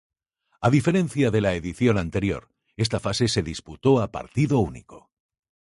A 0.65 0.67
diferencia 0.71 1.29
de 1.29 1.41
la 1.41 1.53
edición 1.53 1.99
anterior, 1.99 2.49
esta 2.75 2.99
fase 2.99 3.27
se 3.27 3.43
disputó 3.43 4.01
a 4.01 4.11
partido 4.11 4.57
único. 4.57 5.11